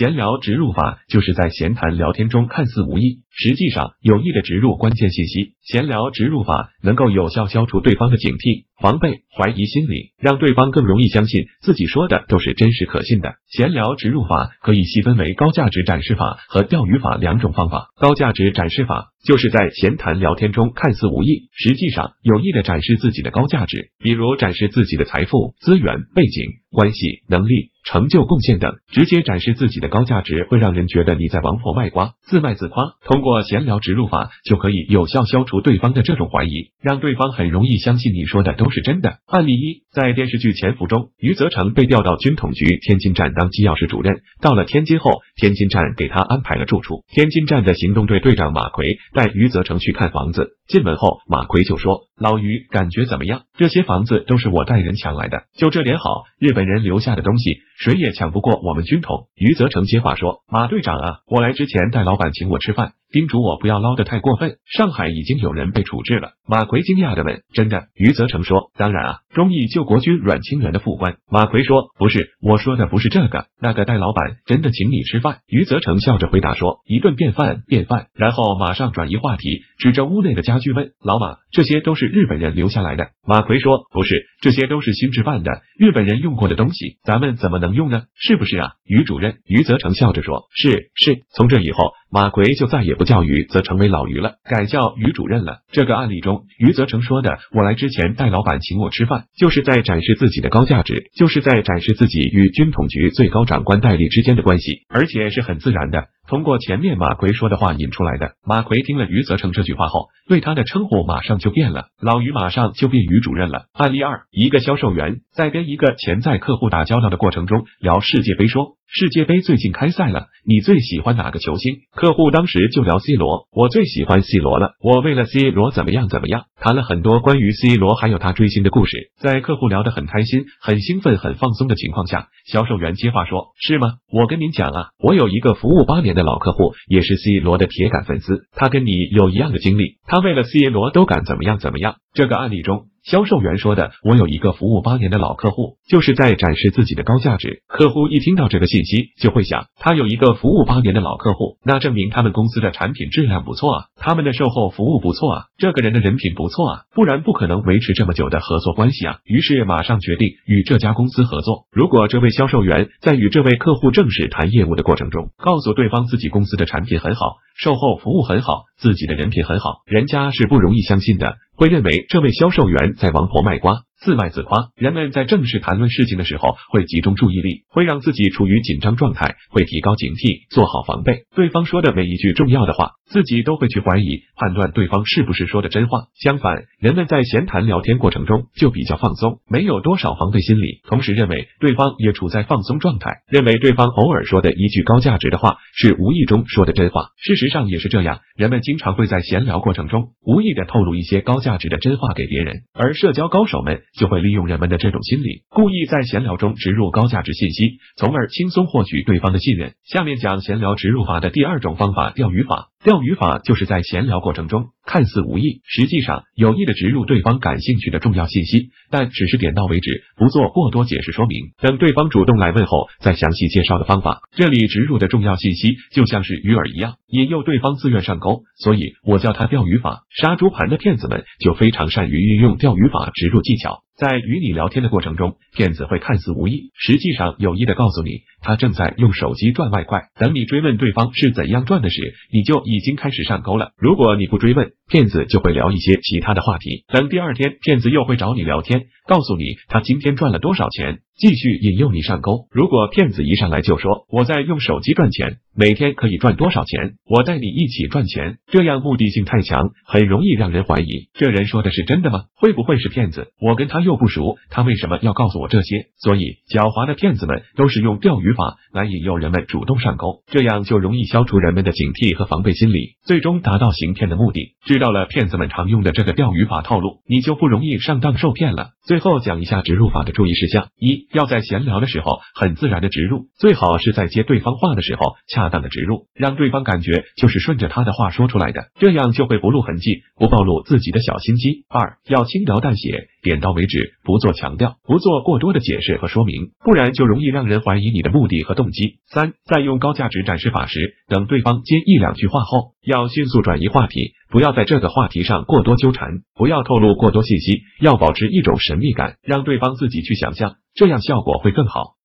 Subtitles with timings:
[0.00, 5.52] 闲聊植入法就是在闲谈聊天中看似无意，实际上有意的植入关键信息。
[5.60, 13.34] 闲聊植入法能够有效消除对方的警惕、防备、怀疑心理，让对方更容易相信自己说的都是真实可信的。
[13.46, 17.88] 闲聊植入法可以细分为高价值展示法和钓鱼法两种方法。
[18.00, 27.69] 高价值展示法就是在闲谈聊天中看似无意，实际上有意的展示自己的高价值，比如展示自己的财富、资源、背景、关系、能力。
[27.84, 32.94] 成就、贡献等，直接展示自己的高价值，会让人觉得你在王婆卖瓜、自卖自夸。
[33.04, 39.18] 通过闲聊植入法，就可以有效消除对方的这种怀疑，让对方很容易相信你说的都是真的。
[39.26, 44.22] 案例一，在电视剧《潜伏》中，余则成被调到军统局天津站当机要室主任。
[44.40, 47.02] 到了天津后，天津站给他安排了住处。
[47.08, 50.50] 天津站的行动队队长马奎带余则成去看房子。
[50.68, 53.42] 进门后，马奎就说：“老余，感觉怎么样？
[53.58, 59.28] 这些房子都是我带人抢来的，就这点好，日本人留下的东西。”谁也抢不过我们军统。
[59.34, 64.58] 余则成接话说：“马队长啊，我来之前戴老板请我吃饭。”叮嘱我不要捞得太过分。
[64.66, 66.34] 上海已经有人被处置了。
[66.46, 73.46] 马奎惊讶的问：“真的？”余则成说：“当然啊，忠义国军阮清源的副官。”马奎说：“不是，我说的不是这个。
[73.60, 88.02] 那个戴老板真的请你吃饭？”余则成笑着回答说：“一顿便饭，便饭。”然后马上转移话题，指着屋内的家具问：“老马，这些都是日本人留下来的？”马奎说：“不是，这些都是新置办的，日本人用过的东西，咱们怎么能用呢？
[88.14, 91.92] 是不是啊？”余主任，余则成笑着说：“是是。”从这以后。
[92.12, 95.58] 马奎就再也不叫余则成为老余了，改叫余主任了。
[95.70, 106.08] 这个案例中，余则成说的“我来之前戴老板请我吃饭”，就是在展示自己的高价值，就是在展示自己与军统局最高长官戴笠之间的关系，而且是很自然的。
[106.30, 108.34] 通过前面马奎说的话引出来的。
[108.46, 113.64] 马奎听了余则成这句话后，对他的称呼马上就变了，老余马上就变余主任了。
[113.72, 118.76] 案例二，一个销售员在跟一个潜在客户打交道的过程中聊世界杯，说。
[118.92, 121.76] 世界杯最近开赛了，你最喜欢哪个球星？
[121.94, 124.72] 客户当时就聊 C 罗，我最喜欢 C 罗了。
[124.82, 129.12] 我为了 C 罗怎么样怎么样，谈了很多关于 C 罗还有他追星的故事。
[129.16, 133.92] 在客户聊得很开心、很兴奋、很放松的情况下，销售员接话说：“是吗？
[134.10, 142.89] 我跟您讲啊，我有一个服务八年的老客户，也是 C 罗的铁杆粉丝，他跟你有一样的经历，他为了 C 罗都敢怎么样怎么样。”这个案例中。
[143.02, 147.62] 销售员说的：“我有一个服务八年的老客户，就是在展示自己的高价值。
[147.66, 159.18] 客户一听到这个信息，就会想，他有一个服务八年的老客户，那证明他们公司的产品质量不错啊，他们的售后服务不错啊，这个人的人品不错啊，不然不可能维持这么久的合作关系啊。
[159.24, 161.66] 于是马上决定与这家公司合作。
[161.72, 173.82] 如果这位销售员在与这位客户正式谈业务的过程中，告诉对方自己公司的产品很好，售后服务很好，自己的人品很好，人家是不容易相信的。”会认为这位销售员在王婆卖瓜。
[174.00, 181.26] 自卖自夸，人们在正式谈论事情的时候会集中注意力，会让自己处于紧张状态，会提高警惕，做好防备。
[181.36, 186.04] 对方说的每一句重要的话，自己都会去怀疑、判断对方是不是说的真话。
[186.14, 197.10] 相反，人们在闲谈聊天过程中就比较放松，没有多少防备心理，同时认为对方也处在放松状态，认为对方偶尔说的一句高价值的话是无意中说的真话。
[197.18, 203.82] 事实上也是这样，人们经常会在闲聊过程中无意的透露一些高价值的真话给别人，而社交高手们。
[203.92, 209.74] 就会利用人们的这种心理，故意在闲聊中植入高价值信息，从而轻松获取对方的信任。
[209.84, 212.68] 下面讲闲聊植入法的第二种方法——钓鱼法。
[212.82, 221.52] 钓鱼法就是在闲聊过程中看似无意，实际上有意的植入对方感兴趣的重要信息，但只是点到为止，不做过多解释说明。
[221.60, 224.20] 等对方主动来问后，再详细介绍的方法。
[224.32, 230.02] 这里植入的重要信息就像是鱼饵一样，引诱对方自愿上钩，所以我叫它钓鱼法。
[230.10, 233.82] 杀猪盘的骗子们就非常善于运用钓鱼法植入技巧。
[234.00, 240.08] 在与你聊天的过程中，骗子会看似无意，实际上有意的告诉你，他正在用手机赚外快。
[240.18, 243.72] 等你追问对方是怎样赚的时，你就已经开始上钩了。
[243.76, 246.84] 如果你不追问，骗子就会聊一些其他的话题。
[246.88, 251.00] 等第二天，骗子又会找你聊天，告诉你他今天赚了多少钱。
[251.20, 252.48] 继续引诱你上钩。
[252.50, 262.24] 如果骗子一上来就说我在用手机赚钱，每天可以赚多少钱，我带你一起赚钱，这样目的性太强，很容易让人怀疑这人说的是真的吗？
[262.34, 263.28] 会不会是骗子？
[263.38, 265.88] 我跟他又不熟，他为什么要告诉我这些？
[265.98, 274.54] 所以，狡猾的骗子们都是用钓鱼法来引诱人们主动上钩，这样就容易消除人们的警惕和防备心理，最终达到行骗的目的。
[274.64, 278.70] 知道了骗子们常用的这个钓鱼法套路，你就不容易上当受骗了。
[278.86, 279.10] 最后。
[279.20, 291.64] 讲一下植入法的注意事项：一要在闲聊的时候很自然的植入，最好是在接对方话的时候恰当的植入，让对方感觉就是顺着他的话说出来的，这样就会不露痕迹，不暴露自己的小心机。
[291.68, 298.98] 二要轻描淡写，点到为止，不做强调，不做过多的解释和说明，不然就容易让人怀疑你的目的和动机。
[299.06, 311.99] 三在用高价值展示法时，等对方接一两句话后，要迅速转移话题，不要在这个话题上过多纠缠，不要透露过多信息，要保持一种神秘感，让对方自己去想象，这样效果会更好。